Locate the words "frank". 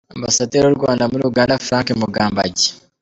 1.65-1.87